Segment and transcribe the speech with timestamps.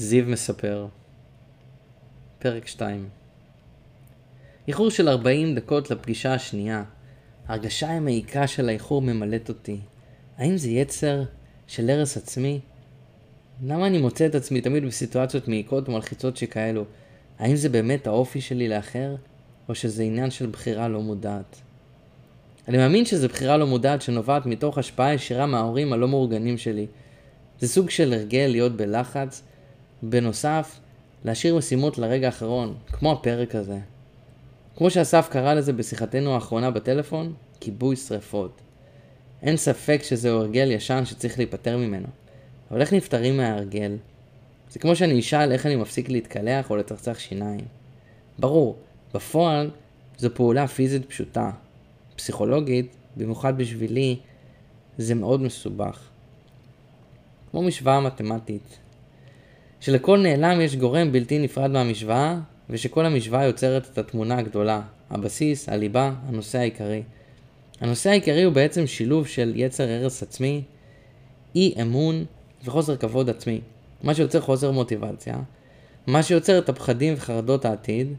[0.00, 0.86] זיו מספר
[2.38, 3.08] פרק 2
[4.68, 6.84] איחור של 40 דקות לפגישה השנייה.
[7.48, 9.78] ההרגשה המעיקה של האיחור ממלאת אותי.
[10.38, 11.22] האם זה יצר
[11.66, 12.60] של הרס עצמי?
[13.64, 16.84] למה אני מוצא את עצמי תמיד בסיטואציות מעיקות ומלחיצות שכאלו?
[17.38, 19.16] האם זה באמת האופי שלי לאחר?
[19.68, 21.56] או שזה עניין של בחירה לא מודעת?
[22.68, 26.86] אני מאמין שזו בחירה לא מודעת שנובעת מתוך השפעה ישירה מההורים הלא מאורגנים שלי.
[27.58, 29.42] זה סוג של הרגל להיות בלחץ.
[30.02, 30.80] בנוסף,
[31.24, 33.78] להשאיר משימות לרגע האחרון, כמו הפרק הזה.
[34.76, 38.60] כמו שאסף קרא לזה בשיחתנו האחרונה בטלפון, כיבוי שרפות.
[39.42, 42.06] אין ספק שזהו הרגל ישן שצריך להיפטר ממנו.
[42.70, 43.96] אבל איך נפטרים מההרגל?
[44.70, 47.64] זה כמו שאני אשאל איך אני מפסיק להתקלח או לצחצח שיניים.
[48.38, 48.76] ברור,
[49.14, 49.70] בפועל
[50.18, 51.50] זו פעולה פיזית פשוטה.
[52.16, 54.16] פסיכולוגית, במיוחד בשבילי,
[54.98, 56.08] זה מאוד מסובך.
[57.50, 58.78] כמו משוואה מתמטית.
[59.80, 62.38] שלכל נעלם יש גורם בלתי נפרד מהמשוואה,
[62.70, 67.02] ושכל המשוואה יוצרת את התמונה הגדולה, הבסיס, הליבה, הנושא העיקרי.
[67.80, 70.62] הנושא העיקרי הוא בעצם שילוב של יצר הרס עצמי,
[71.54, 72.24] אי אמון
[72.64, 73.60] וחוסר כבוד עצמי,
[74.02, 75.36] מה שיוצר חוסר מוטיבציה,
[76.06, 78.14] מה שיוצר את הפחדים וחרדות העתיד,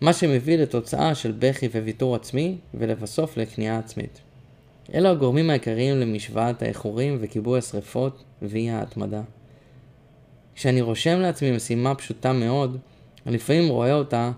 [0.00, 4.20] מה שמביא לתוצאה של בכי וויתור עצמי, ולבסוף לכניעה עצמית.
[4.94, 9.22] אלו הגורמים העיקריים למשוואת האיחורים וכיבוי השרפות ואי ההתמדה.
[10.54, 12.78] כשאני רושם לעצמי משימה פשוטה מאוד,
[13.26, 14.30] אני לפעמים רואה אותה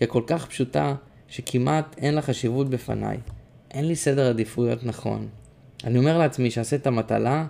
[0.00, 0.94] ככל כך פשוטה,
[1.28, 3.18] שכמעט אין לה חשיבות בפניי.
[3.70, 5.28] אין לי סדר עדיפויות נכון.
[5.84, 7.46] אני אומר לעצמי שאעשה את המטלה,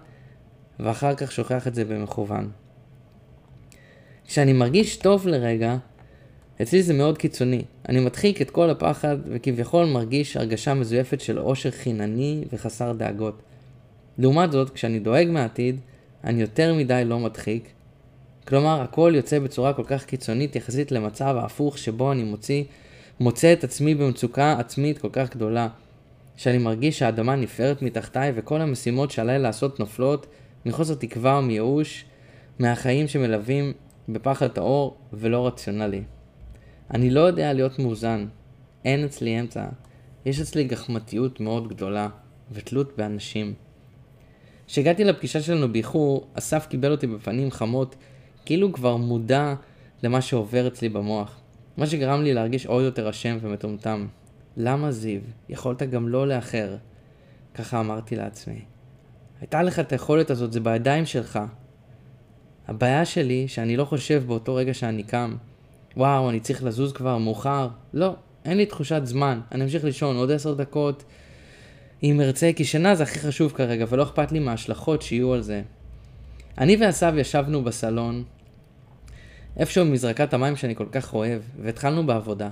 [0.80, 2.50] ואחר כך שוכח את זה במכוון.
[4.26, 5.76] כשאני מרגיש טוב לרגע,
[6.62, 7.62] אצלי זה מאוד קיצוני.
[7.88, 13.42] אני מדחיק את כל הפחד, וכביכול מרגיש הרגשה מזויפת של עושר חינני וחסר דאגות.
[14.18, 15.80] לעומת זאת, כשאני דואג מהעתיד,
[16.24, 17.68] אני יותר מדי לא מדחיק,
[18.48, 22.64] כלומר, הכל יוצא בצורה כל כך קיצונית יחסית למצב ההפוך שבו אני מוציא,
[23.20, 25.68] מוצא את עצמי במצוקה עצמית כל כך גדולה,
[26.36, 30.26] שאני מרגיש שהאדמה נפערת מתחתיי וכל המשימות שעליי לעשות נופלות
[30.66, 32.04] מחוסר תקווה ומייאוש
[32.58, 33.72] מהחיים שמלווים
[34.08, 36.02] בפחד טהור ולא רציונלי.
[36.94, 38.26] אני לא יודע להיות מאוזן,
[38.84, 39.64] אין אצלי אמצע,
[40.26, 42.08] יש אצלי גחמתיות מאוד גדולה
[42.52, 43.54] ותלות באנשים.
[44.66, 47.96] כשהגעתי לפגישה שלנו באיחור, אסף קיבל אותי בפנים חמות
[48.50, 49.54] כאילו כבר מודע
[50.02, 51.40] למה שעובר אצלי במוח.
[51.76, 54.06] מה שגרם לי להרגיש עוד יותר אשם ומטומטם.
[54.56, 55.20] למה זיו?
[55.48, 56.76] יכולת גם לא לאחר.
[57.54, 58.60] ככה אמרתי לעצמי.
[59.40, 61.38] הייתה לך את היכולת הזאת, זה בידיים שלך.
[62.68, 65.36] הבעיה שלי שאני לא חושב באותו רגע שאני קם,
[65.96, 67.68] וואו, אני צריך לזוז כבר, מאוחר.
[67.94, 69.40] לא, אין לי תחושת זמן.
[69.52, 71.04] אני אמשיך לישון עוד עשר דקות.
[72.02, 75.62] אם ארצה, כי שינה זה הכי חשוב כרגע, ולא אכפת לי מההשלכות שיהיו על זה.
[76.58, 78.24] אני ועשו ישבנו בסלון,
[79.56, 82.50] איפשהו ממזרקת המים שאני כל כך אוהב, והתחלנו בעבודה.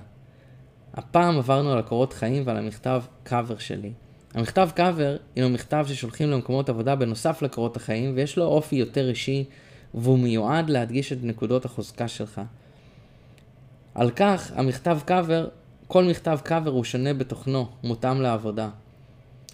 [0.95, 3.93] הפעם עברנו על הקורות חיים ועל המכתב קאבר שלי.
[4.35, 9.45] המכתב קאבר הינו מכתב ששולחים למקומות עבודה בנוסף לקורות החיים, ויש לו אופי יותר אישי,
[9.95, 12.41] והוא מיועד להדגיש את נקודות החוזקה שלך.
[13.95, 15.49] על כך, המכתב קאבר,
[15.87, 18.69] כל מכתב קאבר הוא שונה בתוכנו, מותאם לעבודה.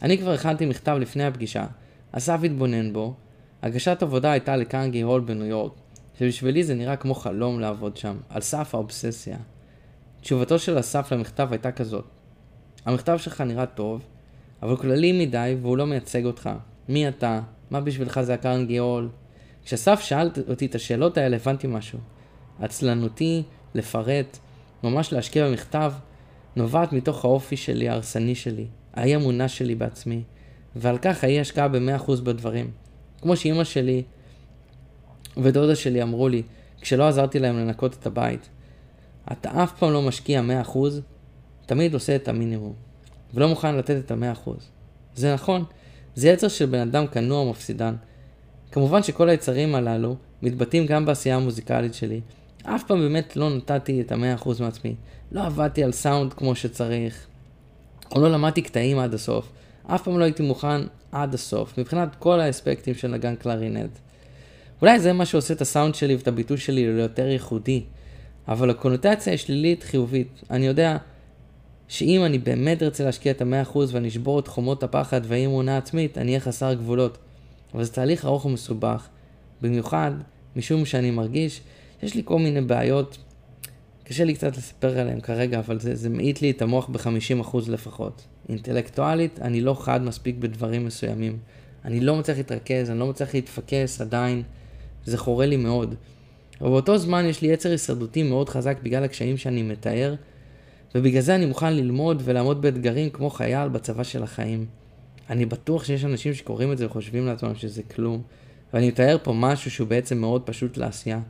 [0.03, 1.65] אני כבר הכנתי מכתב לפני הפגישה,
[2.13, 3.15] אסף התבונן בו,
[3.63, 5.73] הגשת עבודה הייתה לקאנגי הול בניו יורק,
[6.19, 9.37] שבשבילי זה נראה כמו חלום לעבוד שם, על סף האובססיה.
[10.21, 12.05] תשובתו של אסף למכתב הייתה כזאת:
[12.87, 14.05] המכתב שלך נראה טוב,
[14.63, 16.51] אבל כללי מדי והוא לא מייצג אותך.
[16.89, 17.41] מי אתה?
[17.71, 19.09] מה בשבילך זה הקאנגי הול?
[19.65, 21.99] כשאסף שאל אותי את השאלות האלה הבנתי משהו.
[22.61, 23.43] עצלנותי
[23.75, 24.39] לפרט,
[24.83, 25.93] ממש להשקיע במכתב,
[26.57, 30.23] נובעת מתוך האופי שלי, ההרסני שלי, האי אמונה שלי בעצמי,
[30.77, 32.71] ועל כך האי השקעה ב-100% בדברים.
[33.23, 34.03] כמו שאימא שלי
[35.37, 36.43] ודודה שלי אמרו לי,
[36.81, 38.49] כשלא עזרתי להם לנקות את הבית,
[39.33, 40.79] אתה אף פעם לא משקיע 100%,
[41.67, 42.73] תמיד עושה את המינימום,
[43.35, 44.51] ולא מוכן לתת את ה-100%.
[45.15, 45.65] זה נכון,
[46.15, 47.95] זה יצר של בן אדם כנוע ומפסידן.
[48.73, 52.21] כמובן שכל היצרים הללו מתבטאים גם בעשייה המוזיקלית שלי.
[52.63, 54.95] אף פעם באמת לא נתתי את ה-100% מעצמי.
[55.33, 57.27] לא עבדתי על סאונד כמו שצריך,
[58.15, 59.53] או לא למדתי קטעים עד הסוף.
[59.87, 60.81] אף פעם לא הייתי מוכן
[61.13, 63.99] עד הסוף, מבחינת כל האספקטים של נגן קלרינט.
[64.85, 67.83] אולי זה מה שעושה את הסאונד שלי ואת הביטוי שלי ליותר ייחודי,
[68.49, 70.43] אבל הקונוטציה היא שלילית חיובית.
[70.51, 70.97] אני יודע
[71.89, 75.77] שאם אני באמת ארצה להשקיע את המאה אחוז ואני אשבור את חומות הפחד והאי אמונה
[75.77, 77.19] עצמית, אני אהיה חסר גבולות.
[77.75, 79.09] אבל זה תהליך ארוך ומסובך,
[79.63, 80.11] במיוחד
[80.57, 81.61] משום שאני מרגיש
[82.01, 83.19] שיש לי כל מיני בעיות,
[84.05, 88.25] קשה לי קצת לספר עליהן כרגע, אבל זה, זה מאיט לי את המוח ב-50% לפחות.
[88.49, 91.39] אינטלקטואלית, אני לא חד מספיק בדברים מסוימים.
[91.85, 94.43] אני לא מצליח להתרכז, אני לא מצליח להתפקס עדיין,
[95.05, 95.95] זה חורה לי מאוד.
[96.61, 100.15] אבל באותו זמן יש לי יצר הישרדותי מאוד חזק בגלל הקשיים שאני מתאר,
[100.95, 104.67] ובגלל זה אני מוכן ללמוד ולעמוד באתגרים כמו חייל בצבא של החיים.
[105.31, 108.23] אני בטוח שיש אנשים שקוראים את זה וחושבים לעצמם שזה כלום,
[108.73, 111.21] ואני מתאר פה משהו שהוא בעצם מאוד פשוט לעשייה.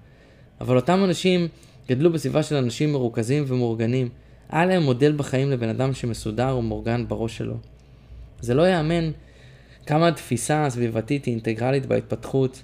[0.60, 1.48] אבל אותם אנשים
[1.88, 4.08] גדלו בסביבה של אנשים מרוכזים ומאורגנים.
[4.50, 7.56] היה להם מודל בחיים לבן אדם שמסודר ומאורגן בראש שלו.
[8.40, 9.10] זה לא ייאמן
[9.86, 12.62] כמה התפיסה הסביבתית היא אינטגרלית בהתפתחות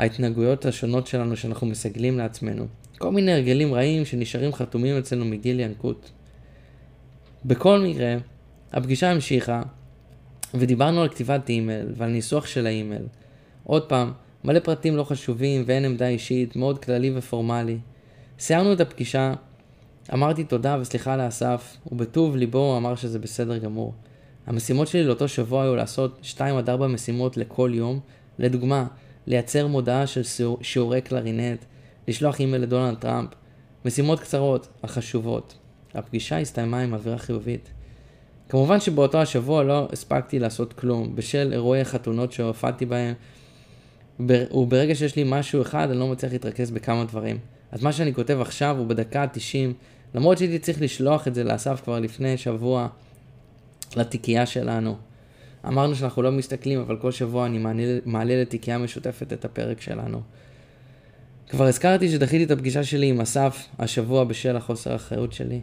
[0.00, 2.66] ההתנהגויות השונות שלנו שאנחנו מסגלים לעצמנו.
[2.98, 6.10] כל מיני הרגלים רעים שנשארים חתומים אצלנו מגיל ינקות.
[7.44, 8.16] בכל מקרה,
[8.72, 9.62] הפגישה המשיכה,
[10.54, 13.02] ודיברנו על כתיבת אימייל ועל ניסוח של האימייל.
[13.64, 14.12] עוד פעם,
[14.44, 17.78] מלא פרטים לא חשובים ואין עמדה אישית, מאוד כללי ופורמלי.
[18.38, 19.34] סיימנו את הפגישה,
[20.12, 23.94] אמרתי תודה וסליחה לאסף, ובטוב ליבו אמר שזה בסדר גמור.
[24.46, 28.00] המשימות שלי לאותו שבוע היו לעשות 2 עד 4 משימות לכל יום,
[28.38, 28.86] לדוגמה,
[29.30, 30.22] לייצר מודעה של
[30.62, 31.64] שיעורי קלרינט,
[32.08, 33.28] לשלוח אימייל לדונלד טראמפ,
[33.84, 35.54] משימות קצרות, החשובות.
[35.94, 37.70] הפגישה הסתיימה עם אווירה חיובית.
[38.48, 43.14] כמובן שבאותו השבוע לא הספקתי לעשות כלום, בשל אירועי חתונות שהופעתי בהם,
[44.20, 47.38] וברגע שיש לי משהו אחד, אני לא מצליח להתרכז בכמה דברים.
[47.70, 49.72] אז מה שאני כותב עכשיו הוא בדקה ה-90,
[50.14, 52.88] למרות שהייתי צריך לשלוח את זה לאסף כבר לפני שבוע
[53.96, 54.96] לתיקייה שלנו.
[55.66, 60.20] אמרנו שאנחנו לא מסתכלים, אבל כל שבוע אני מעלה, מעלה לתיקייה משותפת את הפרק שלנו.
[61.48, 65.60] כבר הזכרתי שדחיתי את הפגישה שלי עם אסף השבוע בשל החוסר האחריות שלי.